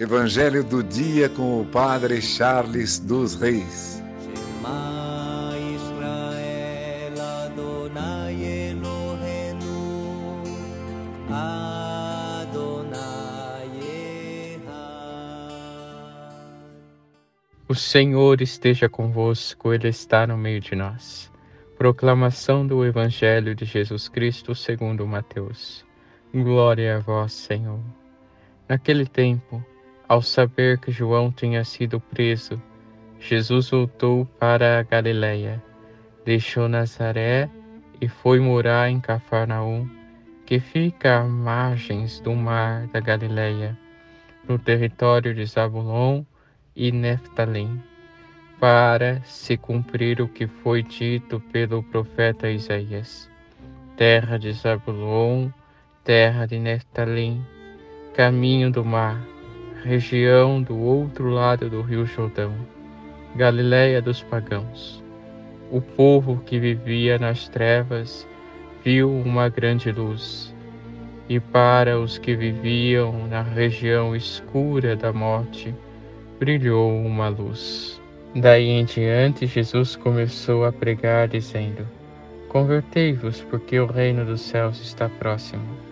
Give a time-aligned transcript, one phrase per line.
[0.00, 4.00] Evangelho do dia com o Padre Charles dos Reis.
[17.66, 21.28] O Senhor esteja convosco, Ele está no meio de nós.
[21.76, 25.84] Proclamação do Evangelho de Jesus Cristo segundo Mateus.
[26.32, 27.80] Glória a vós, Senhor.
[28.68, 29.60] Naquele tempo,
[30.08, 32.60] ao saber que João tinha sido preso,
[33.20, 35.62] Jesus voltou para a Galiléia,
[36.24, 37.50] deixou Nazaré
[38.00, 39.88] e foi morar em Cafarnaum,
[40.46, 43.76] que fica às margens do mar da Galiléia,
[44.48, 46.24] no território de Zabulon
[46.74, 47.82] e Neftalim,
[48.58, 53.28] para se cumprir o que foi dito pelo profeta Isaías.
[53.96, 55.50] Terra de Zabulon,
[56.02, 57.44] terra de Neftalim,
[58.14, 59.20] caminho do mar,
[59.84, 62.52] região do outro lado do rio Jordão,
[63.36, 65.02] Galiléia dos pagãos.
[65.70, 68.26] O povo que vivia nas trevas
[68.84, 70.54] viu uma grande luz,
[71.28, 75.74] e para os que viviam na região escura da morte,
[76.40, 78.00] brilhou uma luz.
[78.34, 81.86] Daí em diante, Jesus começou a pregar, dizendo:
[82.48, 85.87] Convertei-vos, porque o reino dos céus está próximo.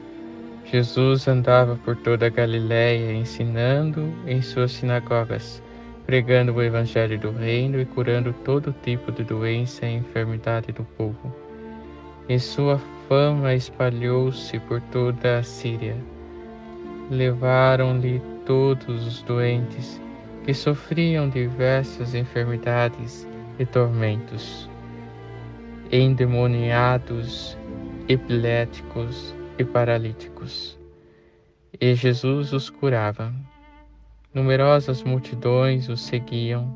[0.70, 5.62] Jesus andava por toda a Galiléia, ensinando em suas sinagogas,
[6.05, 11.33] pregando o evangelho do reino e curando todo tipo de doença e enfermidade do povo.
[12.28, 15.97] E sua fama espalhou-se por toda a Síria.
[17.12, 20.01] Levaram-lhe todos os doentes
[20.45, 23.25] que sofriam diversas enfermidades
[23.61, 24.69] e tormentos,
[25.92, 27.56] endemoniados,
[28.08, 30.78] epiléticos, e paralíticos.
[31.80, 33.32] E Jesus os curava.
[34.32, 36.74] Numerosas multidões os seguiam,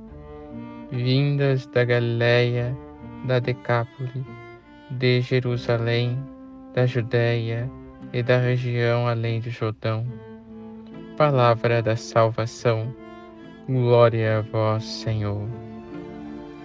[0.91, 2.77] vindas da Galiléia,
[3.27, 4.25] da Decápole,
[4.91, 6.19] de Jerusalém,
[6.75, 7.71] da Judéia
[8.13, 10.07] e da região além de Jordão.
[11.17, 12.95] Palavra da salvação.
[13.69, 15.47] Glória a vós, Senhor.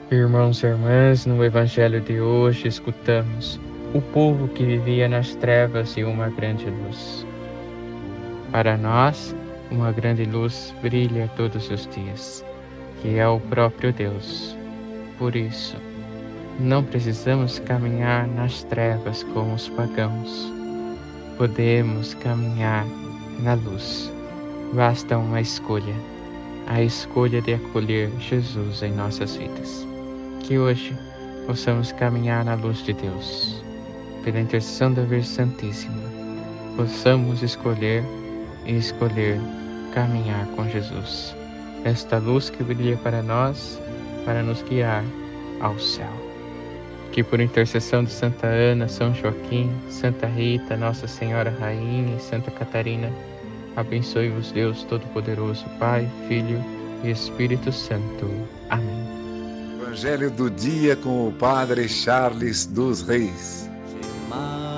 [0.09, 3.59] Irmãos e irmãs, no Evangelho de hoje escutamos
[3.95, 7.25] o povo que vivia nas trevas e uma grande luz.
[8.51, 9.33] Para nós,
[9.71, 12.43] uma grande luz brilha todos os dias,
[13.01, 14.53] que é o próprio Deus.
[15.17, 15.77] Por isso,
[16.59, 20.51] não precisamos caminhar nas trevas como os pagãos.
[21.37, 22.85] Podemos caminhar
[23.39, 24.11] na luz.
[24.73, 25.95] Basta uma escolha,
[26.67, 29.87] a escolha de acolher Jesus em nossas vidas.
[30.41, 30.93] Que hoje
[31.47, 33.63] possamos caminhar na luz de Deus
[34.25, 36.01] pela intercessão da Virgem Santíssima,
[36.75, 38.03] possamos escolher
[38.65, 39.39] e escolher
[39.93, 41.35] caminhar com Jesus.
[41.83, 43.79] Esta luz que brilha para nós,
[44.25, 45.03] para nos guiar
[45.61, 46.09] ao céu.
[47.11, 52.49] Que por intercessão de Santa Ana, São Joaquim, Santa Rita, Nossa Senhora Rainha e Santa
[52.49, 53.11] Catarina,
[53.75, 56.61] abençoe-vos Deus Todo-Poderoso, Pai, Filho
[57.03, 58.27] e Espírito Santo.
[58.71, 59.05] Amém.
[59.79, 63.64] Evangelho do dia com o Padre Charles dos Reis.
[64.35, 64.74] My